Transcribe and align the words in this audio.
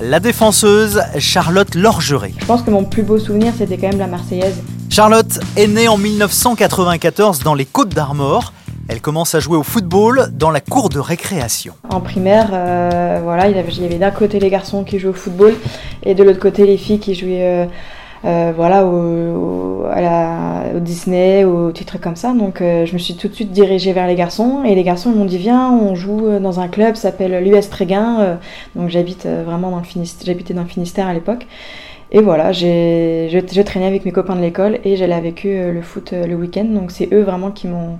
la 0.00 0.20
défenseuse 0.20 1.00
Charlotte 1.18 1.74
Lorgeret. 1.74 2.34
Je 2.38 2.44
pense 2.44 2.62
que 2.62 2.70
mon 2.70 2.84
plus 2.84 3.02
beau 3.02 3.18
souvenir, 3.18 3.52
c'était 3.56 3.78
quand 3.78 3.88
même 3.88 3.98
la 3.98 4.06
Marseillaise. 4.06 4.62
Charlotte 4.90 5.40
est 5.56 5.66
née 5.66 5.88
en 5.88 5.96
1994 5.96 7.40
dans 7.40 7.54
les 7.54 7.64
Côtes 7.64 7.94
d'Armor. 7.94 8.52
Elle 8.88 9.00
commence 9.00 9.34
à 9.34 9.40
jouer 9.40 9.56
au 9.56 9.62
football 9.62 10.28
dans 10.32 10.50
la 10.50 10.60
cour 10.60 10.90
de 10.90 11.00
récréation. 11.00 11.74
En 11.90 12.00
primaire, 12.00 12.50
euh, 12.52 13.20
voilà, 13.22 13.48
il 13.48 13.56
y 13.56 13.84
avait, 13.84 13.98
d'un 13.98 14.10
côté 14.10 14.38
les 14.38 14.50
garçons 14.50 14.84
qui 14.84 14.98
jouaient 14.98 15.10
au 15.10 15.14
football 15.14 15.54
et 16.04 16.14
de 16.14 16.22
l'autre 16.22 16.38
côté 16.38 16.66
les 16.66 16.76
filles 16.76 17.00
qui 17.00 17.14
jouaient 17.14 17.64
euh, 17.64 17.66
euh, 18.24 18.52
voilà, 18.54 18.86
au, 18.86 19.84
à 19.90 20.00
la, 20.00 20.76
au 20.76 20.80
Disney, 20.80 21.44
au 21.44 21.70
titre 21.72 21.98
comme 22.00 22.16
ça. 22.16 22.32
Donc 22.32 22.58
je 22.60 22.92
me 22.92 22.98
suis 22.98 23.16
tout 23.16 23.28
de 23.28 23.34
suite 23.34 23.52
dirigée 23.52 23.92
vers 23.92 24.06
les 24.06 24.14
garçons 24.14 24.62
et 24.64 24.74
les 24.74 24.82
garçons 24.82 25.10
m'ont 25.10 25.24
dit 25.24 25.38
viens, 25.38 25.70
on 25.70 25.94
joue 25.94 26.38
dans 26.40 26.60
un 26.60 26.68
club, 26.68 26.96
s'appelle 26.96 27.44
l'US 27.44 27.68
Tréguin. 27.68 28.38
donc 28.74 28.88
j'habite 28.88 29.26
vraiment 29.26 29.70
dans 29.70 29.78
le 29.78 29.84
Finistère, 29.84 30.26
j'habitais 30.26 30.54
dans 30.54 30.62
le 30.62 30.68
Finistère 30.68 31.06
à 31.06 31.14
l'époque. 31.14 31.46
Et 32.12 32.20
voilà, 32.20 32.52
j'ai, 32.52 33.28
je, 33.30 33.62
traînais 33.62 33.86
avec 33.86 34.04
mes 34.04 34.12
copains 34.12 34.36
de 34.36 34.40
l'école 34.40 34.78
et 34.84 34.96
j'allais 34.96 35.14
avec 35.14 35.44
eux 35.44 35.72
le 35.72 35.82
foot 35.82 36.12
le 36.12 36.34
week-end. 36.34 36.64
Donc 36.64 36.92
c'est 36.92 37.12
eux 37.12 37.22
vraiment 37.22 37.50
qui 37.50 37.66
m'ont 37.66 37.98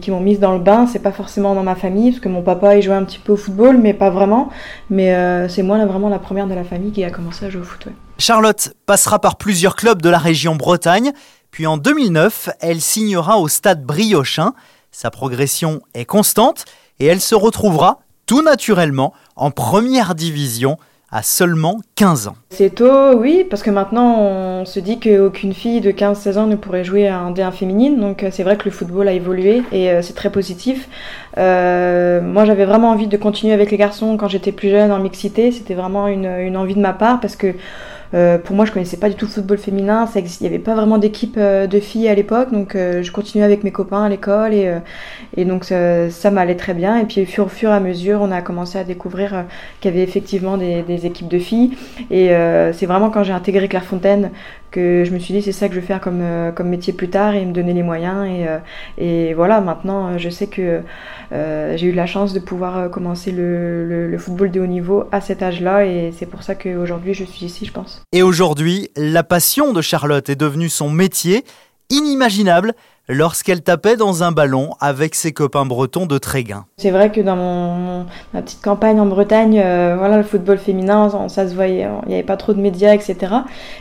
qui, 0.00 0.10
m'ont 0.10 0.20
mise 0.20 0.40
dans 0.40 0.52
le 0.52 0.58
bain. 0.58 0.86
C'est 0.86 0.98
pas 0.98 1.12
forcément 1.12 1.54
dans 1.54 1.62
ma 1.62 1.74
famille, 1.74 2.10
parce 2.10 2.20
que 2.20 2.28
mon 2.28 2.42
papa 2.42 2.76
il 2.76 2.82
jouait 2.82 2.94
un 2.94 3.04
petit 3.04 3.18
peu 3.18 3.32
au 3.32 3.36
football, 3.36 3.78
mais 3.78 3.94
pas 3.94 4.10
vraiment. 4.10 4.50
Mais 4.90 5.14
euh, 5.14 5.48
c'est 5.48 5.62
moi 5.62 5.78
là, 5.78 5.86
vraiment 5.86 6.08
la 6.08 6.18
première 6.18 6.46
de 6.46 6.54
la 6.54 6.64
famille 6.64 6.92
qui 6.92 7.04
a 7.04 7.10
commencé 7.10 7.46
à 7.46 7.50
jouer 7.50 7.62
au 7.62 7.64
foot. 7.64 7.88
Charlotte 8.18 8.74
passera 8.86 9.18
par 9.18 9.36
plusieurs 9.36 9.76
clubs 9.76 10.02
de 10.02 10.08
la 10.08 10.18
région 10.18 10.56
Bretagne, 10.56 11.12
puis 11.50 11.66
en 11.66 11.76
2009, 11.76 12.50
elle 12.60 12.80
signera 12.80 13.38
au 13.38 13.48
stade 13.48 13.84
Briochin. 13.84 14.54
Sa 14.90 15.10
progression 15.10 15.80
est 15.94 16.04
constante 16.04 16.64
et 17.00 17.06
elle 17.06 17.20
se 17.20 17.34
retrouvera 17.34 18.00
tout 18.26 18.42
naturellement 18.42 19.12
en 19.36 19.50
première 19.50 20.14
division 20.14 20.76
à 21.12 21.22
seulement 21.22 21.78
15 21.96 22.28
ans. 22.28 22.36
C'est 22.48 22.74
tôt, 22.74 23.14
oui, 23.16 23.46
parce 23.48 23.62
que 23.62 23.70
maintenant 23.70 24.18
on 24.18 24.64
se 24.64 24.80
dit 24.80 24.98
qu'aucune 24.98 25.52
fille 25.52 25.82
de 25.82 25.92
15-16 25.92 26.38
ans 26.38 26.46
ne 26.46 26.56
pourrait 26.56 26.84
jouer 26.84 27.06
à 27.06 27.18
un 27.18 27.32
D1 27.32 27.52
féminine, 27.52 28.00
donc 28.00 28.22
euh, 28.22 28.30
c'est 28.32 28.42
vrai 28.42 28.56
que 28.56 28.64
le 28.64 28.70
football 28.70 29.06
a 29.08 29.12
évolué 29.12 29.62
et 29.72 29.90
euh, 29.90 30.00
c'est 30.00 30.14
très 30.14 30.30
positif. 30.30 30.88
Euh, 31.36 32.22
moi 32.22 32.46
j'avais 32.46 32.64
vraiment 32.64 32.90
envie 32.90 33.08
de 33.08 33.16
continuer 33.18 33.52
avec 33.52 33.70
les 33.70 33.76
garçons 33.76 34.16
quand 34.16 34.28
j'étais 34.28 34.52
plus 34.52 34.70
jeune 34.70 34.90
en 34.90 34.98
mixité, 34.98 35.52
c'était 35.52 35.74
vraiment 35.74 36.08
une, 36.08 36.24
une 36.24 36.56
envie 36.56 36.74
de 36.74 36.80
ma 36.80 36.94
part 36.94 37.20
parce 37.20 37.36
que 37.36 37.54
euh, 38.14 38.38
pour 38.38 38.54
moi, 38.54 38.64
je 38.64 38.72
connaissais 38.72 38.96
pas 38.96 39.08
du 39.08 39.14
tout 39.14 39.26
le 39.26 39.30
football 39.30 39.58
féminin. 39.58 40.08
Il 40.14 40.24
n'y 40.40 40.46
avait 40.46 40.58
pas 40.58 40.74
vraiment 40.74 40.98
d'équipe 40.98 41.36
euh, 41.38 41.66
de 41.66 41.80
filles 41.80 42.08
à 42.08 42.14
l'époque, 42.14 42.52
donc 42.52 42.74
euh, 42.74 43.02
je 43.02 43.10
continuais 43.10 43.44
avec 43.44 43.64
mes 43.64 43.72
copains 43.72 44.04
à 44.04 44.08
l'école 44.08 44.52
et, 44.54 45.44
donc 45.44 45.64
ça, 45.64 46.30
m'allait 46.30 46.56
très 46.56 46.74
bien. 46.74 46.98
Et 46.98 47.04
puis 47.04 47.22
au 47.22 47.26
fur, 47.26 47.50
fur 47.50 47.70
et 47.70 47.74
à 47.74 47.80
mesure, 47.80 48.20
on 48.22 48.30
a 48.30 48.42
commencé 48.42 48.78
à 48.78 48.84
découvrir 48.84 49.44
qu'il 49.80 49.90
y 49.90 49.94
avait 49.94 50.04
effectivement 50.04 50.56
des, 50.56 50.82
des, 50.82 51.06
équipes 51.06 51.28
de 51.28 51.38
filles. 51.38 51.72
Et 52.10 52.28
c'est 52.72 52.86
vraiment 52.86 53.10
quand 53.10 53.22
j'ai 53.22 53.32
intégré 53.32 53.68
Clairefontaine 53.68 54.30
que 54.72 55.04
je 55.04 55.12
me 55.12 55.20
suis 55.20 55.32
dit 55.32 55.42
c'est 55.42 55.52
ça 55.52 55.68
que 55.68 55.74
je 55.74 55.80
veux 55.80 55.86
faire 55.86 56.00
comme, 56.00 56.22
comme 56.56 56.68
métier 56.68 56.92
plus 56.92 57.08
tard 57.08 57.36
et 57.36 57.44
me 57.44 57.52
donner 57.52 57.72
les 57.72 57.84
moyens. 57.84 58.26
Et, 58.26 58.46
et 59.04 59.34
voilà, 59.34 59.60
maintenant 59.60 60.18
je 60.18 60.28
sais 60.28 60.48
que 60.48 60.80
j'ai 61.30 61.86
eu 61.86 61.92
la 61.92 62.06
chance 62.06 62.32
de 62.32 62.40
pouvoir 62.40 62.90
commencer 62.90 63.30
le, 63.30 63.86
le, 63.86 64.08
le 64.08 64.18
football 64.18 64.50
de 64.50 64.60
haut 64.60 64.66
niveau 64.66 65.04
à 65.12 65.20
cet 65.20 65.42
âge-là 65.42 65.86
et 65.86 66.12
c'est 66.16 66.26
pour 66.26 66.42
ça 66.42 66.54
qu'aujourd'hui 66.54 67.14
je 67.14 67.24
suis 67.24 67.46
ici, 67.46 67.64
je 67.66 67.72
pense. 67.72 68.02
Et 68.12 68.22
aujourd'hui, 68.22 68.88
la 68.96 69.22
passion 69.22 69.72
de 69.72 69.80
Charlotte 69.80 70.28
est 70.28 70.36
devenue 70.36 70.68
son 70.68 70.90
métier, 70.90 71.44
inimaginable 71.90 72.74
lorsqu'elle 73.08 73.62
tapait 73.62 73.96
dans 73.96 74.22
un 74.22 74.32
ballon 74.32 74.70
avec 74.80 75.14
ses 75.14 75.32
copains 75.32 75.66
bretons 75.66 76.06
de 76.06 76.18
Tréguin. 76.18 76.66
C'est 76.76 76.90
vrai 76.90 77.10
que 77.10 77.20
dans 77.20 78.06
ma 78.32 78.42
petite 78.42 78.62
campagne 78.62 79.00
en 79.00 79.06
Bretagne, 79.06 79.60
euh, 79.62 79.96
voilà, 79.98 80.16
le 80.16 80.22
football 80.22 80.58
féminin, 80.58 81.10
ça, 81.28 81.48
se 81.48 81.54
voyait, 81.54 81.88
il 82.04 82.08
n'y 82.08 82.14
avait 82.14 82.22
pas 82.22 82.36
trop 82.36 82.52
de 82.52 82.60
médias, 82.60 82.94
etc. 82.94 83.16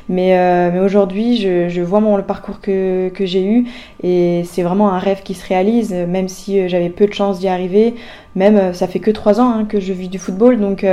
Mais, 0.10 0.38
euh, 0.38 0.72
mais 0.74 0.80
aujourd'hui, 0.80 1.38
je, 1.38 1.81
vois 1.81 2.02
le 2.02 2.24
parcours 2.24 2.60
que, 2.62 3.12
j'ai 3.20 3.44
eu 3.44 3.68
et 4.02 4.44
c'est 4.46 4.64
vraiment 4.64 4.92
un 4.92 5.00
rêve 5.00 5.22
qui 5.24 5.36
se 5.36 5.48
réalise, 5.48 5.94
même 5.94 6.28
si 6.28 6.60
euh, 6.60 6.68
j'avais 6.68 6.90
peu 6.90 7.06
de 7.06 7.14
chance 7.14 7.40
d'y 7.40 7.48
arriver. 7.48 7.96
Même, 8.36 8.74
ça 8.74 8.88
fait 8.88 9.00
que 9.00 9.12
trois 9.12 9.40
ans 9.42 9.50
hein, 9.50 9.66
que 9.66 9.80
je 9.80 9.94
vis 9.94 10.08
du 10.08 10.19
football, 10.19 10.59
donc 10.59 10.86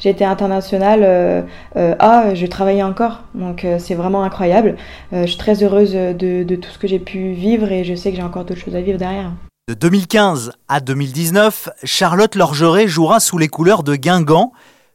j'ai 0.00 0.10
été 0.10 0.24
internationale 0.24 1.46
A, 1.76 2.34
je 2.34 2.46
travaillais 2.46 2.82
encore, 2.82 3.22
donc 3.34 3.66
c'est 3.78 3.94
vraiment 3.94 4.22
incroyable. 4.22 4.76
je 5.12 5.26
suis 5.26 5.36
très 5.36 5.62
heureuse 5.62 5.92
de, 5.92 6.42
de 6.42 6.56
tout 6.56 6.70
ce 6.70 6.78
que 6.78 6.88
j'ai 6.88 6.98
pu 6.98 7.32
vivre 7.32 7.70
et 7.70 7.84
je 7.84 7.94
sais 7.94 8.10
que 8.10 8.16
j'ai 8.16 8.22
encore 8.22 8.44
d'autres 8.44 8.60
choses 8.60 8.76
à 8.76 8.80
vivre 8.80 8.98
derrière. 8.98 9.32
De 9.68 9.74
2015 9.74 10.52
à 10.68 10.80
2019, 10.80 11.68
Charlotte 11.84 12.34
Lorgeret 12.34 12.88
jouera 12.88 13.20
sous 13.20 13.36
les 13.36 13.48
couleurs 13.48 13.82
de 13.82 13.96
Guingamp, 13.96 14.52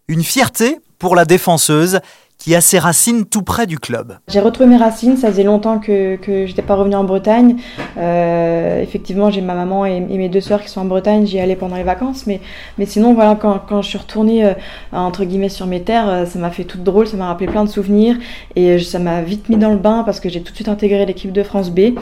une 0.08 0.24
fierté 0.24 0.80
pour 0.98 1.16
la 1.16 1.26
défenseuse 1.26 2.00
qui 2.44 2.56
a 2.56 2.60
ses 2.60 2.78
racines 2.78 3.24
tout 3.24 3.42
près 3.42 3.66
du 3.68 3.80
club. 3.80 4.18
J'ai 4.28 4.42
retrouvé 4.42 4.68
mes 4.70 4.76
racines, 4.76 5.16
ça 5.16 5.30
faisait 5.30 5.44
longtemps 5.44 5.80
que, 5.80 6.18
que 6.18 6.46
j'étais 6.46 6.62
pas 6.62 6.76
revenue 6.76 6.98
en 6.98 7.06
Bretagne. 7.06 7.56
Euh, 7.98 8.82
effectivement, 8.82 9.32
j'ai 9.32 9.40
ma 9.40 9.54
maman 9.54 9.86
et, 9.86 10.02
mes 10.02 10.28
deux 10.28 10.42
sœurs 10.42 10.62
qui 10.62 10.68
sont 10.68 10.82
en 10.82 10.86
Bretagne, 10.86 11.26
j'y 11.26 11.40
allais 11.40 11.56
pendant 11.56 11.78
les 11.78 11.84
vacances, 11.84 12.28
mais, 12.28 12.42
mais 12.78 12.86
sinon, 12.86 13.14
voilà, 13.14 13.36
quand, 13.36 13.62
quand 13.66 13.82
je 13.82 13.88
suis 13.88 13.98
retournée 13.98 14.44
euh, 14.44 14.54
entre 14.92 15.24
guillemets 15.24 15.48
sur 15.48 15.68
mes 15.68 15.84
terres, 15.84 16.10
euh, 16.10 16.26
ça 16.26 16.38
m'a 16.38 16.50
fait 16.50 16.66
tout 16.66 16.78
drôle, 16.78 17.08
ça 17.08 17.16
m'a 17.16 17.28
rappelé 17.28 17.48
plein 17.50 17.64
de 17.64 17.70
souvenirs 17.70 18.18
et 18.58 18.78
ça 18.78 19.00
m'a 19.00 19.22
vite 19.22 19.48
mis 19.48 19.56
dans 19.56 19.70
le 19.70 19.78
bain 19.78 20.04
parce 20.04 20.20
que 20.20 20.28
j'ai 20.28 20.42
tout 20.42 20.52
de 20.52 20.56
suite 20.58 20.68
intégré 20.68 21.06
l'équipe 21.06 21.32
de 21.32 21.44
France 21.44 21.72
B. 21.72 21.98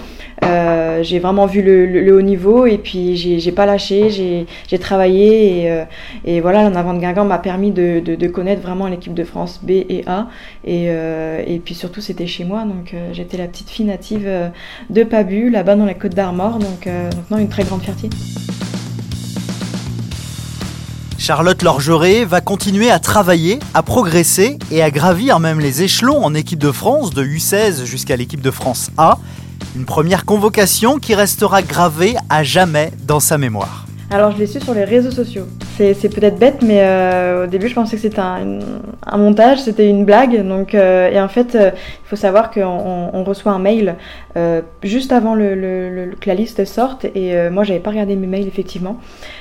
j'ai 1.03 1.19
vraiment 1.19 1.45
vu 1.45 1.61
le, 1.61 1.85
le, 1.85 2.15
haut 2.15 2.21
niveau 2.21 2.65
et 2.65 2.79
puis 2.79 3.15
j'ai 3.15 3.51
pas 3.51 3.67
lâché, 3.67 4.09
j'ai 4.09 4.79
travaillé 4.79 5.67
et, 5.67 5.83
et 6.25 6.41
voilà, 6.41 6.67
l'en 6.67 6.75
avant 6.75 6.95
de 6.95 6.99
Guingamp 6.99 7.25
m'a 7.25 7.37
permis 7.37 7.69
de, 7.69 8.01
de, 8.03 8.15
de 8.15 8.27
connaître 8.27 8.63
vraiment 8.63 8.87
l'équipe 8.87 9.13
de 9.13 9.23
France 9.23 9.59
B 9.61 9.69
et 9.69 10.03
A. 10.07 10.30
Et, 10.63 10.85
euh, 10.89 11.43
et 11.45 11.59
puis 11.59 11.75
surtout, 11.75 12.01
c'était 12.01 12.27
chez 12.27 12.43
moi. 12.43 12.63
Donc 12.63 12.93
euh, 12.93 13.09
j'étais 13.13 13.37
la 13.37 13.47
petite 13.47 13.69
fille 13.69 13.85
native 13.85 14.23
euh, 14.25 14.49
de 14.89 15.03
Pabu, 15.03 15.49
là-bas 15.49 15.75
dans 15.75 15.85
la 15.85 15.93
côte 15.93 16.13
d'Armor. 16.13 16.59
Donc, 16.59 16.85
maintenant, 16.85 17.37
une 17.37 17.49
très 17.49 17.63
grande 17.63 17.81
fierté. 17.81 18.09
Charlotte 21.17 21.61
Lorgeret 21.61 22.25
va 22.25 22.41
continuer 22.41 22.89
à 22.89 22.97
travailler, 22.97 23.59
à 23.75 23.83
progresser 23.83 24.57
et 24.71 24.81
à 24.81 24.89
gravir 24.89 25.39
même 25.39 25.59
les 25.59 25.83
échelons 25.83 26.25
en 26.25 26.33
équipe 26.33 26.57
de 26.59 26.71
France, 26.71 27.11
de 27.11 27.23
U16 27.23 27.85
jusqu'à 27.85 28.15
l'équipe 28.15 28.41
de 28.41 28.49
France 28.49 28.89
A. 28.97 29.19
Une 29.75 29.85
première 29.85 30.25
convocation 30.25 30.97
qui 30.97 31.13
restera 31.13 31.61
gravée 31.61 32.15
à 32.29 32.43
jamais 32.43 32.91
dans 33.05 33.19
sa 33.19 33.37
mémoire. 33.37 33.85
Alors 34.09 34.31
je 34.31 34.39
l'ai 34.39 34.47
su 34.47 34.59
sur 34.59 34.73
les 34.73 34.83
réseaux 34.83 35.11
sociaux. 35.11 35.47
C'est 35.95 36.13
peut-être 36.13 36.37
bête, 36.37 36.61
mais 36.61 36.81
euh, 36.81 37.45
au 37.45 37.47
début 37.47 37.67
je 37.67 37.73
pensais 37.73 37.95
que 37.95 38.01
c'était 38.01 38.19
un, 38.19 39.17
montage, 39.17 39.61
c'était 39.61 39.89
une 39.89 40.05
blague. 40.05 40.47
Donc, 40.47 40.75
euh, 40.75 41.09
et 41.09 41.19
en 41.19 41.27
fait, 41.27 41.55
euh, 41.55 41.71
il 41.73 42.07
faut 42.07 42.15
savoir 42.15 42.51
qu'on 42.51 43.09
on 43.13 43.23
reçoit 43.23 43.51
un 43.51 43.59
mail 43.59 43.95
juste 44.83 45.11
avant 45.11 45.35
que 45.35 46.27
la 46.27 46.35
liste 46.35 46.63
sorte. 46.65 47.05
Et 47.15 47.33
moi, 47.49 47.63
j'avais 47.63 47.79
pas 47.79 47.89
regardé 47.89 48.15
mes 48.15 48.27
mails 48.27 48.47
effectivement. 48.47 48.97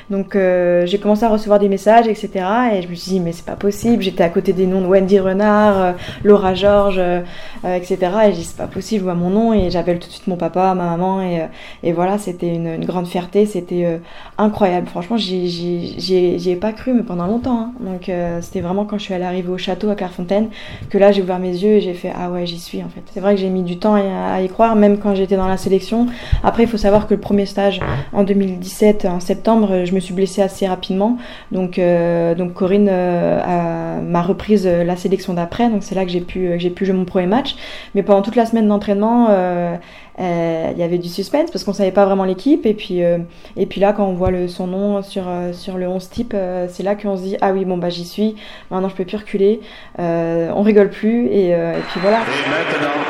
Donc 0.08 0.34
j'ai 0.34 0.98
commencé 1.00 1.24
à 1.24 1.28
recevoir 1.28 1.58
des 1.58 1.68
messages, 1.68 2.08
etc. 2.08 2.30
Et 2.74 2.82
je 2.82 2.88
me 2.88 2.94
suis 2.94 3.12
dit 3.12 3.20
mais 3.20 3.32
c'est 3.32 3.44
pas 3.44 3.56
possible. 3.56 4.02
J'étais 4.02 4.24
à 4.24 4.28
côté 4.28 4.52
des 4.52 4.66
noms 4.66 4.80
de 4.80 4.86
Wendy 4.86 5.20
Renard, 5.20 5.94
Laura 6.24 6.54
Georges, 6.54 7.00
etc. 7.64 7.96
Et 8.26 8.30
j'ai 8.30 8.38
dit 8.38 8.44
c'est 8.44 8.56
pas 8.56 8.66
possible, 8.66 9.00
je 9.00 9.04
vois 9.04 9.14
mon 9.14 9.30
nom 9.30 9.52
et 9.52 9.70
j'appelle 9.70 9.98
tout 9.98 10.08
de 10.08 10.12
suite 10.12 10.26
mon 10.26 10.36
papa, 10.36 10.74
ma 10.74 10.96
maman 10.96 11.20
et, 11.82 11.92
voilà, 11.92 12.18
c'était 12.18 12.54
une, 12.54 12.84
grande 12.84 13.06
fierté, 13.06 13.46
c'était 13.46 14.00
incroyable. 14.38 14.88
Franchement, 14.88 15.16
j'y 16.38 16.50
ai 16.50 16.56
pas 16.56 16.72
cru, 16.72 16.92
mais 16.92 17.02
pendant 17.02 17.26
longtemps. 17.26 17.60
Hein. 17.60 17.72
Donc 17.80 18.10
c'était 18.40 18.60
vraiment 18.60 18.84
quand 18.84 18.98
je 18.98 19.04
suis 19.04 19.14
allée 19.14 19.24
arriver 19.24 19.50
au 19.50 19.58
château 19.58 19.90
à 19.90 19.94
Clairefontaine 19.94 20.48
que 20.88 20.98
là 20.98 21.12
j'ai 21.12 21.22
ouvert 21.22 21.38
mes 21.38 21.50
yeux 21.50 21.72
et 21.72 21.80
j'ai 21.80 21.94
fait 21.94 22.12
ah 22.16 22.30
ouais 22.30 22.46
j'y 22.46 22.58
suis 22.58 22.82
en 22.82 22.88
fait. 22.88 23.02
C'est 23.12 23.20
vrai 23.20 23.34
que 23.34 23.40
j'ai 23.40 23.50
mis 23.50 23.62
du 23.62 23.78
temps 23.78 23.94
à 23.94 24.42
y 24.42 24.48
croire 24.48 24.76
même 24.76 24.98
quand 24.98 25.14
j'étais 25.14 25.36
dans 25.36 25.48
la 25.48 25.56
sélection. 25.56 26.06
Après 26.42 26.64
il 26.64 26.68
faut 26.68 26.76
savoir 26.76 27.06
que 27.06 27.14
le 27.14 27.20
premier 27.20 27.46
stage 27.46 27.80
en 28.12 28.22
2017 28.22 29.06
en 29.06 29.20
septembre 29.20 29.84
je 29.84 29.94
me 29.94 30.00
suis 30.00 30.14
blessée 30.14 30.42
assez 30.42 30.66
rapidement 30.66 31.16
donc 31.52 31.78
euh, 31.78 32.34
donc 32.34 32.54
Corinne 32.54 32.88
euh, 32.90 34.00
m'a 34.00 34.22
reprise 34.22 34.66
la 34.66 34.96
sélection 34.96 35.34
d'après 35.34 35.68
donc 35.68 35.82
c'est 35.82 35.94
là 35.94 36.04
que 36.04 36.10
j'ai 36.10 36.20
pu 36.20 36.56
pu 36.74 36.86
jouer 36.86 36.94
mon 36.94 37.04
premier 37.04 37.26
match 37.26 37.56
mais 37.94 38.02
pendant 38.02 38.22
toute 38.22 38.36
la 38.36 38.46
semaine 38.46 38.68
d'entraînement 38.68 39.28
euh, 39.30 39.76
il 40.18 40.78
y 40.78 40.82
avait 40.82 40.98
du 40.98 41.08
suspense 41.08 41.50
parce 41.50 41.64
qu'on 41.64 41.72
savait 41.72 41.92
pas 41.92 42.04
vraiment 42.04 42.24
l'équipe 42.24 42.66
et 42.66 42.74
puis 42.74 43.00
et 43.00 43.66
puis 43.66 43.80
là 43.80 43.92
quand 43.92 44.06
on 44.06 44.12
voit 44.12 44.30
le, 44.30 44.48
son 44.48 44.66
nom 44.66 45.02
sur 45.02 45.24
sur 45.52 45.78
le 45.78 45.88
11 45.88 46.09
type 46.10 46.34
c'est 46.68 46.82
là 46.82 46.94
qu'on 46.94 47.16
se 47.16 47.22
dit 47.22 47.36
ah 47.40 47.52
oui 47.52 47.64
bon 47.64 47.78
bah 47.78 47.88
j'y 47.88 48.04
suis 48.04 48.36
maintenant 48.70 48.88
je 48.88 48.94
peux 48.94 49.04
plus 49.04 49.16
reculer 49.16 49.60
on 49.98 50.62
rigole 50.62 50.90
plus 50.90 51.26
et, 51.26 51.50
et 51.50 51.82
puis 51.90 52.00
voilà 52.00 52.18
et 52.18 52.50
maintenant 52.50 53.00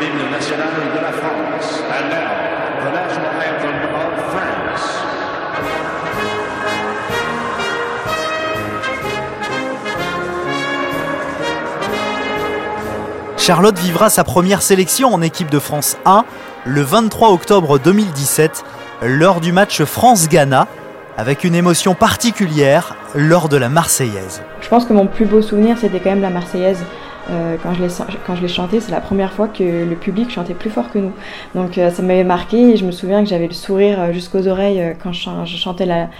l'hymne 0.00 0.30
national 0.30 0.68
de 0.94 1.00
la 1.00 1.12
France. 1.12 1.82
And 1.90 2.08
now, 2.10 2.84
the 2.84 2.90
national 2.92 3.34
anthem 3.48 3.76
of 3.94 4.12
France. 4.30 4.84
Charlotte 13.36 13.78
vivra 13.78 14.10
sa 14.10 14.24
première 14.24 14.62
sélection 14.62 15.12
en 15.12 15.22
équipe 15.22 15.50
de 15.50 15.58
France 15.58 15.96
1 16.06 16.24
le 16.64 16.82
23 16.82 17.30
octobre 17.30 17.78
2017 17.78 18.64
lors 19.02 19.40
du 19.40 19.52
match 19.52 19.84
France-Ghana 19.84 20.66
avec 21.16 21.44
une 21.44 21.54
émotion 21.54 21.94
particulière 21.94 22.96
lors 23.14 23.48
de 23.48 23.56
la 23.56 23.68
Marseillaise. 23.68 24.42
Je 24.60 24.68
pense 24.68 24.84
que 24.84 24.92
mon 24.92 25.06
plus 25.06 25.26
beau 25.26 25.42
souvenir, 25.42 25.78
c'était 25.78 26.00
quand 26.00 26.10
même 26.10 26.20
la 26.20 26.30
Marseillaise. 26.30 26.84
Euh, 27.30 27.56
quand 27.62 27.72
je 27.74 28.42
l'ai 28.42 28.48
chantée, 28.48 28.80
c'est 28.80 28.90
la 28.90 29.00
première 29.00 29.32
fois 29.32 29.48
que 29.48 29.62
le 29.62 29.96
public 29.96 30.30
chantait 30.30 30.54
plus 30.54 30.70
fort 30.70 30.90
que 30.90 30.98
nous. 30.98 31.12
Donc 31.54 31.78
euh, 31.78 31.90
ça 31.90 32.02
m'avait 32.02 32.24
marqué 32.24 32.72
et 32.72 32.76
je 32.76 32.84
me 32.84 32.90
souviens 32.90 33.22
que 33.22 33.30
j'avais 33.30 33.46
le 33.46 33.54
sourire 33.54 34.00
euh, 34.00 34.12
jusqu'aux 34.12 34.46
oreilles 34.46 34.94
quand 35.02 35.12
je, 35.12 35.56
chantais 35.56 35.86
la, 35.86 36.10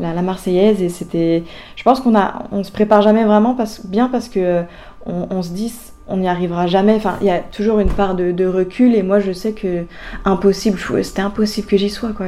la, 0.00 0.14
la, 0.14 0.22
Marseillaise 0.22 0.80
et 0.80 0.88
c'était. 0.88 1.44
Je 1.74 1.82
pense 1.82 2.00
qu'on 2.00 2.64
se 2.64 2.72
prépare 2.72 3.02
jamais 3.02 3.24
vraiment 3.24 3.54
parce, 3.54 3.84
bien 3.84 4.08
parce 4.08 4.28
que 4.28 4.62
on, 5.04 5.26
on 5.30 5.42
se 5.42 5.50
dit 5.50 5.72
on 6.08 6.18
n'y 6.18 6.28
arrivera 6.28 6.66
jamais. 6.66 6.94
Enfin, 6.94 7.16
il 7.20 7.26
y 7.26 7.30
a 7.30 7.38
toujours 7.38 7.80
une 7.80 7.88
part 7.88 8.14
de, 8.14 8.46
recul 8.46 8.94
et 8.94 9.02
moi 9.02 9.18
je 9.18 9.32
sais 9.32 9.52
que 9.52 9.84
impossible, 10.24 10.78
c'était 11.02 11.22
impossible 11.22 11.66
que 11.66 11.76
j'y 11.76 11.90
sois 11.90 12.12
quoi. 12.12 12.26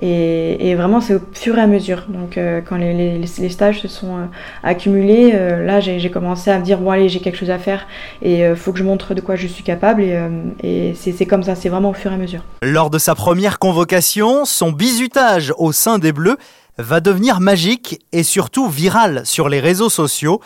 Et, 0.00 0.74
vraiment 0.74 1.00
c'est 1.00 1.14
au 1.14 1.20
fur 1.32 1.56
et 1.58 1.60
à 1.60 1.66
mesure. 1.66 2.04
Donc 2.08 2.36
euh, 2.36 2.60
quand 2.60 2.76
les, 2.76 3.26
stages 3.26 3.80
se 3.80 3.88
sont 3.88 4.16
euh, 4.16 4.24
accumulés, 4.62 5.32
euh, 5.34 5.64
là 5.64 5.80
j'ai 5.80 6.10
commencé 6.10 6.50
à 6.50 6.58
me 6.58 6.64
dire 6.64 6.78
bon 6.78 6.90
allez 6.90 7.08
j'ai 7.08 7.20
quelque 7.20 7.38
chose 7.38 7.50
à 7.50 7.58
faire 7.58 7.86
et 8.20 8.44
euh, 8.44 8.54
faut 8.54 8.72
que 8.72 8.78
je 8.78 8.84
montre 8.84 9.14
de 9.14 9.20
quoi 9.20 9.36
je 9.36 9.46
suis 9.46 9.64
capable 9.64 10.02
et, 10.02 10.18
et 10.62 10.94
c'est 10.94 11.26
comme 11.26 11.42
ça, 11.42 11.54
c'est 11.54 11.70
vraiment 11.70 11.90
au 11.90 11.94
fur 11.94 12.12
et 12.12 12.14
à 12.14 12.18
mesure. 12.18 12.42
Lors 12.62 12.90
de 12.90 12.98
sa 12.98 13.14
première 13.14 13.58
convocation, 13.58 14.44
son 14.44 14.70
bizutage 14.70 15.52
au 15.56 15.72
sein 15.72 15.98
des 15.98 16.12
Bleus 16.12 16.36
va 16.76 17.00
devenir 17.00 17.40
magique 17.40 18.00
et 18.12 18.22
surtout 18.22 18.68
viral 18.68 19.22
sur 19.24 19.48
les 19.48 19.60
réseaux 19.60 19.88
sociaux. 19.88 20.40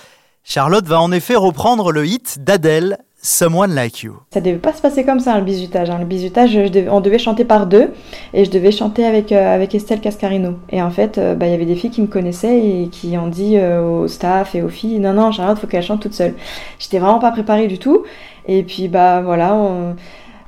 Charlotte 0.45 0.87
va 0.87 1.01
en 1.01 1.13
effet 1.13 1.37
reprendre 1.37 1.93
le 1.93 2.05
hit 2.05 2.39
d'Adèle, 2.41 2.99
Someone 3.25 3.73
Like 3.73 4.03
You. 4.03 4.17
Ça 4.33 4.41
devait 4.41 4.57
pas 4.57 4.73
se 4.73 4.83
passer 4.83 5.05
comme 5.05 5.21
ça 5.21 5.39
le 5.39 5.45
bizutage. 5.45 5.89
Hein. 5.89 5.99
Le 6.01 6.05
bizutage, 6.05 6.59
on 6.91 7.01
devait 7.01 7.21
chanter 7.21 7.45
par 7.45 7.69
deux 7.69 7.93
et 8.35 8.45
je 8.45 8.51
devais 8.51 8.73
chanter 8.73 9.07
avec, 9.07 9.31
euh, 9.31 9.55
avec 9.55 9.73
Estelle 9.77 10.01
Cascarino. 10.01 10.55
Et 10.71 10.83
en 10.83 10.91
fait, 10.91 11.17
il 11.17 11.23
euh, 11.23 11.35
bah, 11.37 11.47
y 11.47 11.55
avait 11.55 11.65
des 11.65 11.77
filles 11.77 11.91
qui 11.91 12.03
me 12.03 12.09
connaissaient 12.09 12.59
et 12.59 12.89
qui 12.89 13.17
ont 13.17 13.29
dit 13.29 13.57
euh, 13.57 13.81
au 13.81 14.09
staff 14.09 14.57
et 14.57 14.63
aux 14.63 14.69
filles 14.69 14.99
Non, 14.99 15.13
non, 15.13 15.31
Charlotte, 15.31 15.59
faut 15.59 15.69
qu'elle 15.69 15.85
chante 15.85 16.03
toute 16.03 16.15
seule. 16.15 16.35
J'étais 16.81 16.99
vraiment 16.99 17.21
pas 17.21 17.31
préparée 17.31 17.69
du 17.69 17.79
tout. 17.79 18.03
Et 18.49 18.65
puis, 18.65 18.89
bah 18.89 19.21
voilà, 19.21 19.55
on, 19.55 19.95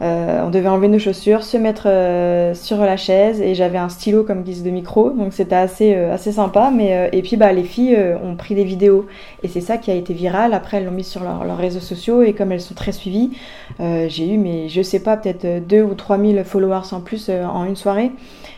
euh, 0.02 0.43
on 0.44 0.50
devait 0.50 0.69
enlever 0.69 0.88
nos 0.88 0.99
chaussures, 0.99 1.44
se 1.44 1.56
mettre 1.56 1.85
euh, 1.87 2.55
sur 2.55 2.79
la 2.79 2.96
chaise 2.96 3.41
et 3.41 3.55
j'avais 3.55 3.79
un 3.79 3.88
stylo 3.88 4.25
comme 4.25 4.43
guise 4.43 4.64
de 4.64 4.70
micro, 4.70 5.11
donc 5.11 5.32
c'était 5.32 5.55
assez 5.55 5.94
euh, 5.94 6.12
assez 6.12 6.32
sympa. 6.32 6.73
Mais 6.75 7.11
et 7.12 7.23
puis 7.23 7.37
bah 7.37 7.52
les 7.52 7.62
filles 7.62 7.99
ont 8.23 8.35
pris 8.37 8.55
des 8.55 8.64
vidéos 8.64 9.06
et 9.43 9.49
c'est 9.49 9.61
ça 9.61 9.79
qui 9.79 9.91
a 9.91 9.94
été 9.94 10.12
viral. 10.12 10.52
Après 10.52 10.79
elles 10.79 10.87
l'ont 10.87 10.91
mis 10.91 11.05
sur 11.05 11.23
leur, 11.23 11.44
leurs 11.44 11.58
réseaux 11.58 11.81
sociaux 11.81 12.23
et 12.23 12.32
comme 12.32 12.52
elles 12.52 12.61
sont 12.61 12.75
très 12.75 12.93
suivies, 12.93 13.31
j'ai 13.79 14.29
eu 14.29 14.38
mais 14.38 14.69
je 14.69 14.82
sais 14.82 15.00
pas 15.00 15.17
peut-être 15.17 15.67
2 15.67 15.82
ou 15.82 15.94
3000 15.94 16.43
followers 16.44 16.93
en 16.93 17.00
plus 17.00 17.31
en 17.31 17.64
une 17.64 17.76
soirée. 17.76 18.11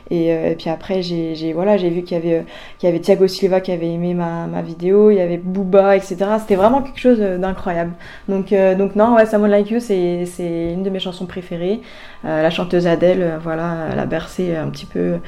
Et, 0.09 0.55
puis 0.57 0.71
après, 0.71 1.03
j'ai 1.03 1.53
voilà, 1.53 1.77
vu 1.77 2.03
qu'il 2.03 2.17
y 2.17 2.21
avait 2.21 2.45
y 2.81 2.87
avait 2.87 3.01
Thiago 3.01 3.27
Silva 3.27 3.61
qui 3.61 3.73
avait 3.73 3.91
aimé 3.91 4.15
ma, 4.15 4.47
ma 4.47 4.63
vidéo, 4.63 5.11
il 5.11 5.17
y 5.17 5.21
avait 5.21 5.37
Booba, 5.37 5.97
etc. 5.97 6.17
C'était 6.39 6.55
vraiment 6.55 6.81
quelque 6.81 7.01
chose 7.01 7.19
d'incroyable. 7.19 7.93
Donc 8.29 8.55
donc 8.79 8.95
non, 8.95 9.17
ouais, 9.17 9.27
Someone 9.27 9.51
Like 9.51 9.71
You, 9.71 9.81
c'est 9.81 10.73
une 10.73 10.85
de 10.85 10.91
mes 10.91 11.01
chansons 11.01 11.26
préférées. 11.27 11.81
Euh, 12.25 12.43
la 12.43 12.51
chanteuse 12.51 12.87
Adele, 12.87 13.39
voilà, 13.43 13.89
elle 13.93 13.99
a 13.99 14.07
bercé 14.07 14.57
un 14.57 14.69
petit 14.71 14.87
peu 14.87 15.19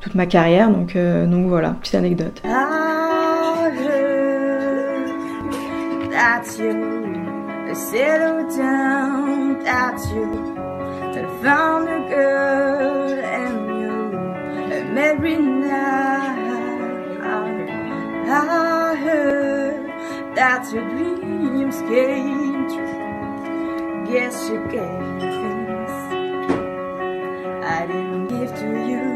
toute 0.00 0.14
ma 0.14 0.26
carrière. 0.26 0.70
Donc 0.70 0.96
donc 0.96 1.46
voilà, 1.48 1.76
petite 1.80 1.94
anecdote. 1.94 2.42
Guess 24.10 24.48
you 24.48 24.58
gave 24.66 25.20
things 25.20 25.92
I 27.64 27.86
didn't 27.86 28.26
give 28.26 28.52
to 28.56 28.70
you. 28.90 29.06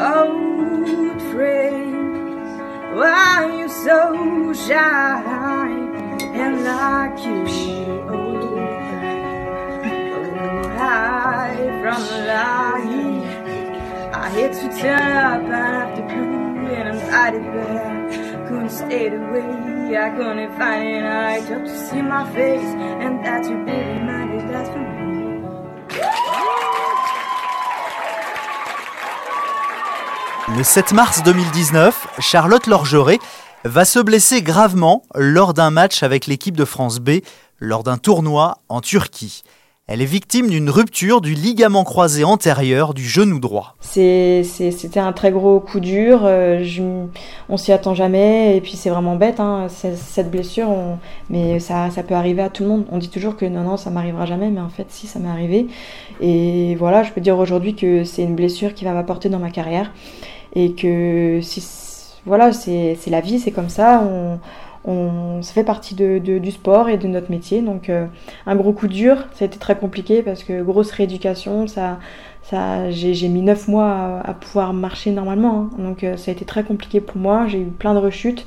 Old 0.00 1.22
friends, 1.30 2.50
why 2.96 3.44
are 3.44 3.52
you 3.56 3.68
so 3.68 4.52
shy 4.52 5.70
and 6.34 6.64
like 6.64 7.18
you? 7.24 7.46
Oh, 8.10 8.50
oh, 9.84 10.68
hide 10.76 11.74
from 11.82 12.00
the 12.02 12.18
light. 12.26 13.26
I 14.12 14.16
hit 14.30 14.52
to 14.54 14.68
turn 14.80 15.12
up 15.12 15.44
after 15.52 16.02
blue 16.02 16.66
and 16.66 16.88
I'm 16.88 16.98
tired 17.08 17.44
back. 17.54 18.01
Le 30.56 30.62
7 30.62 30.92
mars 30.92 31.22
2019, 31.22 32.08
Charlotte 32.18 32.66
Lorgeret 32.66 33.18
va 33.64 33.84
se 33.84 33.98
blesser 33.98 34.42
gravement 34.42 35.02
lors 35.14 35.54
d'un 35.54 35.70
match 35.70 36.02
avec 36.02 36.26
l'équipe 36.26 36.56
de 36.56 36.64
France 36.64 36.98
B 36.98 37.20
lors 37.58 37.84
d'un 37.84 37.96
tournoi 37.96 38.58
en 38.68 38.80
Turquie. 38.80 39.44
Elle 39.88 40.00
est 40.00 40.06
victime 40.06 40.48
d'une 40.48 40.70
rupture 40.70 41.20
du 41.20 41.34
ligament 41.34 41.82
croisé 41.82 42.22
antérieur 42.22 42.94
du 42.94 43.02
genou 43.02 43.40
droit. 43.40 43.74
C'était 43.80 45.00
un 45.00 45.12
très 45.12 45.32
gros 45.32 45.58
coup 45.58 45.80
dur, 45.80 46.20
euh, 46.22 46.62
je, 46.62 46.84
on 47.48 47.56
s'y 47.56 47.72
attend 47.72 47.92
jamais, 47.92 48.56
et 48.56 48.60
puis 48.60 48.76
c'est 48.76 48.90
vraiment 48.90 49.16
bête, 49.16 49.40
hein, 49.40 49.66
cette 49.68 50.30
blessure, 50.30 50.68
mais 51.30 51.58
ça, 51.58 51.90
ça 51.90 52.04
peut 52.04 52.14
arriver 52.14 52.42
à 52.42 52.48
tout 52.48 52.62
le 52.62 52.68
monde. 52.68 52.84
On 52.92 52.98
dit 52.98 53.10
toujours 53.10 53.36
que 53.36 53.44
non, 53.44 53.64
non, 53.64 53.76
ça 53.76 53.90
m'arrivera 53.90 54.24
jamais, 54.24 54.50
mais 54.50 54.60
en 54.60 54.68
fait, 54.68 54.86
si, 54.88 55.08
ça 55.08 55.18
m'est 55.18 55.28
arrivé. 55.28 55.66
Et 56.20 56.76
voilà, 56.76 57.02
je 57.02 57.10
peux 57.10 57.20
dire 57.20 57.36
aujourd'hui 57.36 57.74
que 57.74 58.04
c'est 58.04 58.22
une 58.22 58.36
blessure 58.36 58.74
qui 58.74 58.84
va 58.84 58.92
m'apporter 58.92 59.30
dans 59.30 59.40
ma 59.40 59.50
carrière, 59.50 59.90
et 60.54 60.74
que 60.74 61.40
si, 61.42 61.60
voilà, 62.24 62.52
c'est 62.52 62.96
la 63.08 63.20
vie, 63.20 63.40
c'est 63.40 63.50
comme 63.50 63.68
ça, 63.68 64.04
on, 64.84 65.42
ça 65.42 65.52
fait 65.52 65.64
partie 65.64 65.94
de, 65.94 66.18
du 66.18 66.50
sport 66.50 66.88
et 66.88 66.98
de 66.98 67.06
notre 67.06 67.30
métier. 67.30 67.62
Donc 67.62 67.88
euh, 67.88 68.06
un 68.46 68.56
gros 68.56 68.72
coup 68.72 68.88
dur, 68.88 69.16
ça 69.34 69.44
a 69.44 69.46
été 69.46 69.58
très 69.58 69.76
compliqué 69.76 70.22
parce 70.22 70.42
que 70.42 70.62
grosse 70.62 70.90
rééducation, 70.92 71.66
ça, 71.66 71.98
j'ai 72.90 73.28
mis 73.28 73.42
9 73.42 73.68
mois 73.68 74.20
à, 74.24 74.34
pouvoir 74.34 74.72
marcher 74.72 75.10
normalement. 75.12 75.70
Hein. 75.72 75.82
Donc 75.82 76.04
euh, 76.04 76.16
ça 76.16 76.30
a 76.30 76.34
été 76.34 76.44
très 76.44 76.64
compliqué 76.64 77.00
pour 77.00 77.18
moi, 77.18 77.46
j'ai 77.46 77.60
eu 77.60 77.66
plein 77.66 77.94
de 77.94 77.98
rechutes. 77.98 78.46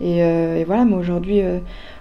Et, 0.00 0.22
euh, 0.22 0.56
et 0.56 0.64
voilà, 0.64 0.84
mais 0.84 0.96
aujourd'hui, 0.96 1.42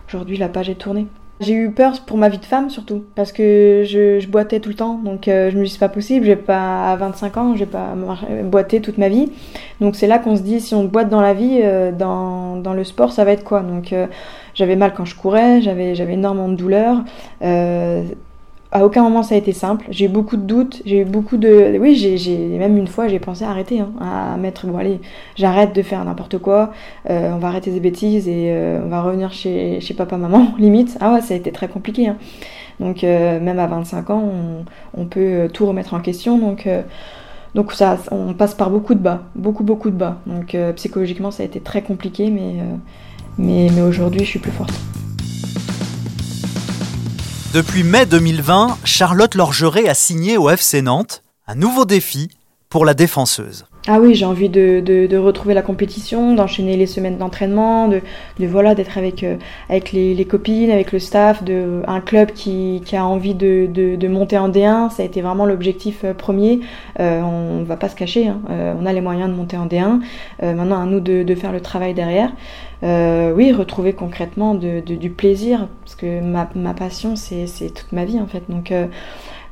aujourd'hui 0.07 0.37
la 0.37 0.49
page 0.49 0.69
est 0.69 0.75
tournée. 0.75 1.07
J'ai 1.39 1.53
eu 1.53 1.71
peur 1.71 2.01
pour 2.05 2.17
ma 2.17 2.27
vie 2.27 2.37
de 2.37 2.45
femme 2.45 2.69
surtout, 2.69 3.05
parce 3.15 3.31
que 3.31 3.83
je, 3.87 4.27
boitais 4.27 4.59
tout 4.59 4.67
le 4.67 4.75
temps, 4.75 4.95
donc 4.95 5.29
euh, 5.29 5.49
je 5.49 5.57
me 5.57 5.63
dis 5.63 5.69
c'est 5.69 5.79
pas 5.79 5.87
possible, 5.87 6.25
j'ai 6.25 6.35
pas 6.35 6.91
à 6.91 6.95
25 6.97 7.37
ans, 7.37 7.55
j'ai 7.55 7.65
pas 7.65 7.95
boité 8.43 8.81
toute 8.81 8.97
ma 8.97 9.07
vie. 9.07 9.31
Donc 9.79 9.95
c'est 9.95 10.07
là 10.07 10.19
qu'on 10.19 10.35
se 10.35 10.41
dit 10.41 10.59
si 10.59 10.75
on 10.75 10.83
boite 10.83 11.07
dans 11.07 11.21
la 11.21 11.33
vie, 11.33 11.61
euh, 11.63 11.93
dans, 11.93 12.57
dans 12.57 12.73
le 12.73 12.83
sport, 12.83 13.13
ça 13.13 13.23
va 13.23 13.31
être 13.31 13.45
quoi? 13.45 13.61
Donc 13.61 13.93
euh, 13.93 14.07
j'avais 14.53 14.75
mal 14.75 14.93
quand 14.93 15.05
je 15.05 15.15
courais, 15.15 15.61
j'avais 15.61 15.93
énormément 16.13 16.49
de 16.49 16.55
douleurs. 16.55 17.03
À 18.71 18.85
aucun 18.85 19.01
moment 19.01 19.23
ça 19.23 19.35
a 19.35 19.37
été 19.37 19.51
simple. 19.51 19.85
J'ai 19.89 20.05
eu 20.05 20.09
beaucoup 20.09 20.37
de 20.37 20.43
doutes, 20.43 20.81
j'ai 20.85 20.99
eu 20.99 21.05
beaucoup 21.05 21.37
de. 21.37 21.77
Oui, 21.79 21.95
j'ai 21.95 22.37
même 22.57 22.77
une 22.77 22.87
fois 22.87 23.07
j'ai 23.07 23.19
pensé 23.19 23.43
à 23.43 23.49
arrêter, 23.49 23.79
hein, 23.79 23.91
à 23.99 24.37
mettre 24.37 24.67
bon 24.67 24.77
allez, 24.77 24.99
j'arrête 25.35 25.73
de 25.73 25.81
faire 25.81 26.03
n'importe 26.05 26.37
quoi, 26.37 26.71
euh, 27.09 27.31
on 27.33 27.37
va 27.39 27.47
arrêter 27.47 27.71
des 27.71 27.79
bêtises 27.79 28.27
et 28.27 28.51
euh, 28.51 28.81
on 28.85 28.89
va 28.89 29.01
revenir 29.01 29.31
chez, 29.31 29.79
papa 29.97 30.17
maman 30.17 30.53
limite. 30.59 30.97
Ah 30.99 31.13
ouais, 31.13 31.21
ça 31.21 31.33
a 31.33 31.37
été 31.37 31.51
très 31.51 31.67
compliqué. 31.67 32.07
Hein. 32.07 32.17
Donc 32.79 33.03
euh, 33.03 33.39
même 33.39 33.59
à 33.59 33.67
25 33.67 34.09
ans, 34.11 34.31
on, 34.95 35.05
peut 35.05 35.49
tout 35.51 35.65
remettre 35.65 35.95
en 35.95 35.99
question. 35.99 36.37
Donc 37.55 37.73
ça, 37.73 37.97
on 38.11 38.33
passe 38.33 38.53
par 38.53 38.69
beaucoup 38.69 38.93
de 38.93 38.99
bas, 38.99 39.23
beaucoup 39.35 39.63
beaucoup 39.63 39.89
de 39.89 39.95
bas. 39.95 40.17
Donc 40.27 40.55
psychologiquement 40.75 41.31
ça 41.31 41.41
a 41.43 41.45
été 41.47 41.59
très 41.59 41.81
compliqué, 41.81 42.29
mais 42.29 42.55
mais, 43.39 43.69
mais 43.73 43.81
aujourd'hui 43.81 44.19
je 44.19 44.29
suis 44.29 44.39
plus 44.39 44.51
forte. 44.51 44.73
Depuis 47.51 47.83
mai 47.83 48.05
2020, 48.05 48.77
Charlotte 48.83 49.33
Lorgeret 49.33 49.89
a 49.89 49.95
signé 49.95 50.37
au 50.37 50.51
FC 50.51 50.83
Nantes 50.83 51.23
un 51.47 51.55
nouveau 51.55 51.83
défi 51.83 52.29
pour 52.69 52.85
la 52.85 52.93
défenseuse. 52.93 53.65
Ah 53.91 53.99
oui, 53.99 54.13
j'ai 54.13 54.25
envie 54.25 54.49
de, 54.49 55.17
retrouver 55.17 55.55
la 55.55 55.63
compétition, 55.63 56.35
d'enchaîner 56.35 56.77
les 56.77 56.85
semaines 56.85 57.17
d'entraînement, 57.17 57.87
de, 57.87 58.01
voilà, 58.37 58.75
d'être 58.75 58.99
avec, 58.99 59.23
euh, 59.23 59.37
les, 59.93 60.25
copines, 60.25 60.69
avec 60.69 60.91
le 60.91 60.99
staff, 60.99 61.43
de 61.43 61.81
un 61.87 61.99
club 61.99 62.31
qui, 62.33 62.83
a 62.93 63.03
envie 63.03 63.33
de, 63.33 64.07
monter 64.07 64.37
en 64.37 64.49
D1. 64.49 64.91
Ça 64.91 65.01
a 65.01 65.05
été 65.07 65.23
vraiment 65.23 65.47
l'objectif 65.47 66.01
euh, 66.03 66.13
premier. 66.13 66.59
Euh, 66.99 67.21
on 67.23 67.63
va 67.63 67.77
pas 67.77 67.89
se 67.89 67.95
cacher, 67.95 68.27
hein. 68.27 68.39
On 68.79 68.85
a 68.85 68.93
les 68.93 69.01
moyens 69.01 69.27
de 69.27 69.35
monter 69.35 69.57
en 69.57 69.65
D1. 69.65 70.01
Euh, 70.43 70.53
maintenant, 70.53 70.83
à 70.83 70.85
nous 70.85 70.99
de, 70.99 71.33
faire 71.33 71.51
le 71.51 71.59
travail 71.59 71.95
derrière. 71.95 72.31
Oui, 72.83 73.51
retrouver 73.51 73.93
concrètement 73.93 74.53
du 74.53 75.09
plaisir, 75.09 75.67
parce 75.83 75.95
que 75.95 76.21
ma, 76.21 76.73
passion, 76.75 77.15
c'est 77.15 77.73
toute 77.73 77.91
ma 77.91 78.05
vie 78.05 78.19
en 78.19 78.27
fait. 78.27 78.43
Donc 78.49 78.71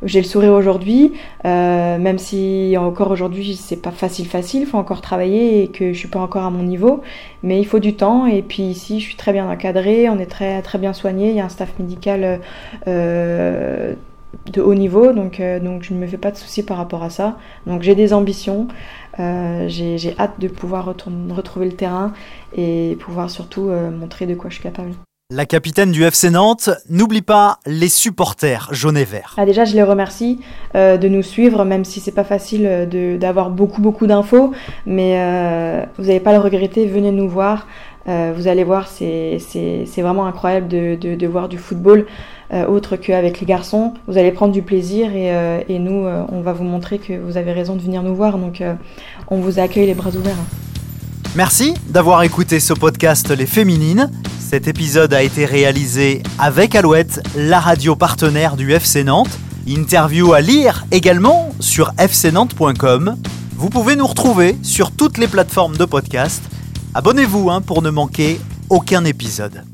j'ai 0.03 0.21
le 0.21 0.25
sourire 0.27 0.53
aujourd'hui, 0.53 1.13
euh, 1.45 1.97
même 1.97 2.17
si 2.17 2.75
encore 2.77 3.11
aujourd'hui 3.11 3.55
c'est 3.55 3.81
pas 3.81 3.91
facile 3.91 4.27
facile, 4.27 4.61
il 4.61 4.67
faut 4.67 4.77
encore 4.77 5.01
travailler 5.01 5.63
et 5.63 5.67
que 5.69 5.93
je 5.93 5.97
suis 5.97 6.07
pas 6.07 6.19
encore 6.19 6.43
à 6.43 6.49
mon 6.51 6.63
niveau, 6.63 7.01
mais 7.43 7.59
il 7.59 7.65
faut 7.65 7.79
du 7.79 7.95
temps 7.95 8.25
et 8.25 8.41
puis 8.41 8.63
ici 8.63 8.99
je 8.99 9.05
suis 9.05 9.15
très 9.15 9.33
bien 9.33 9.49
encadrée, 9.49 10.09
on 10.09 10.19
est 10.19 10.27
très 10.27 10.61
très 10.61 10.77
bien 10.77 10.93
soigné, 10.93 11.29
il 11.31 11.35
y 11.35 11.39
a 11.39 11.45
un 11.45 11.49
staff 11.49 11.77
médical 11.79 12.41
euh, 12.87 13.93
de 14.53 14.61
haut 14.61 14.75
niveau, 14.75 15.13
donc 15.13 15.39
euh, 15.39 15.59
donc 15.59 15.83
je 15.83 15.93
ne 15.93 15.99
me 15.99 16.07
fais 16.07 16.17
pas 16.17 16.31
de 16.31 16.37
soucis 16.37 16.63
par 16.63 16.77
rapport 16.77 17.03
à 17.03 17.09
ça. 17.09 17.37
Donc 17.65 17.81
j'ai 17.81 17.95
des 17.95 18.13
ambitions, 18.13 18.67
euh, 19.19 19.67
j'ai 19.67 20.15
hâte 20.19 20.39
de 20.39 20.47
pouvoir 20.47 20.85
retourner- 20.85 21.33
retrouver 21.33 21.65
le 21.65 21.75
terrain 21.75 22.13
et 22.55 22.97
pouvoir 22.99 23.29
surtout 23.29 23.69
euh, 23.69 23.89
montrer 23.89 24.25
de 24.27 24.35
quoi 24.35 24.49
je 24.49 24.55
suis 24.55 24.63
capable. 24.63 24.91
La 25.33 25.45
capitaine 25.45 25.91
du 25.91 26.05
FC 26.05 26.29
Nantes 26.29 26.69
n'oublie 26.89 27.21
pas 27.21 27.59
les 27.65 27.89
supporters 27.89 28.69
jaunes 28.71 28.95
et 28.95 29.03
verts. 29.03 29.33
Ah, 29.35 29.45
déjà, 29.45 29.65
je 29.65 29.73
les 29.75 29.83
remercie 29.83 30.39
euh, 30.73 30.95
de 30.95 31.09
nous 31.09 31.21
suivre, 31.21 31.65
même 31.65 31.83
si 31.83 31.99
c'est 31.99 32.13
pas 32.13 32.23
facile 32.23 32.61
euh, 32.65 33.17
d'avoir 33.17 33.49
beaucoup 33.49 33.81
beaucoup 33.81 34.07
d'infos, 34.07 34.53
mais 34.85 35.15
euh, 35.19 35.83
vous 35.97 36.05
n'allez 36.05 36.21
pas 36.21 36.31
le 36.31 36.39
regretter. 36.39 36.85
Venez 36.85 37.11
nous 37.11 37.27
voir. 37.27 37.67
Euh, 38.07 38.31
vous 38.37 38.47
allez 38.47 38.63
voir, 38.63 38.87
c'est 38.87 39.37
c'est- 39.45 39.83
c'est 39.85 40.01
vraiment 40.01 40.27
incroyable 40.27 40.69
de, 40.69 40.95
de, 40.95 41.15
de 41.15 41.27
voir 41.27 41.49
du 41.49 41.57
football 41.57 42.05
autre 42.69 42.95
qu'avec 42.95 43.41
les 43.41 43.45
garçons. 43.45 43.95
Vous 44.07 44.17
allez 44.17 44.31
prendre 44.31 44.53
du 44.53 44.61
plaisir 44.61 45.13
et, 45.13 45.33
et 45.67 45.79
nous, 45.79 46.05
on 46.31 46.39
va 46.39 46.53
vous 46.53 46.63
montrer 46.63 46.97
que 46.99 47.11
vous 47.19 47.35
avez 47.35 47.51
raison 47.51 47.75
de 47.75 47.81
venir 47.81 48.01
nous 48.03 48.15
voir. 48.15 48.37
Donc, 48.37 48.63
on 49.29 49.41
vous 49.41 49.59
accueille 49.59 49.87
les 49.87 49.93
bras 49.93 50.11
ouverts. 50.15 50.37
Merci 51.35 51.73
d'avoir 51.89 52.23
écouté 52.23 52.61
ce 52.61 52.71
podcast 52.73 53.29
Les 53.31 53.45
Féminines. 53.45 54.09
Cet 54.49 54.69
épisode 54.69 55.13
a 55.13 55.23
été 55.23 55.43
réalisé 55.43 56.23
avec 56.39 56.73
Alouette, 56.73 57.21
la 57.35 57.59
radio 57.59 57.97
partenaire 57.97 58.55
du 58.55 58.71
FC 58.71 59.03
Nantes. 59.03 59.37
Interview 59.67 60.31
à 60.31 60.39
lire 60.39 60.85
également 60.91 61.49
sur 61.59 61.91
fcnantes.com. 61.97 63.17
Vous 63.57 63.69
pouvez 63.69 63.97
nous 63.97 64.07
retrouver 64.07 64.55
sur 64.63 64.91
toutes 64.91 65.17
les 65.17 65.27
plateformes 65.27 65.75
de 65.75 65.83
podcast. 65.83 66.41
Abonnez-vous 66.93 67.49
hein, 67.49 67.59
pour 67.59 67.81
ne 67.81 67.89
manquer 67.89 68.39
aucun 68.69 69.03
épisode. 69.03 69.65